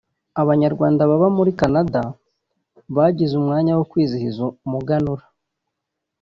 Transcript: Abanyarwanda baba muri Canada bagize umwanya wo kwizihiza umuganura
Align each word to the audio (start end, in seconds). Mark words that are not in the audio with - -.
Abanyarwanda 0.41 1.09
baba 1.09 1.27
muri 1.37 1.51
Canada 1.59 2.01
bagize 2.95 3.33
umwanya 3.37 3.71
wo 3.77 3.83
kwizihiza 3.91 4.41
umuganura 4.65 5.23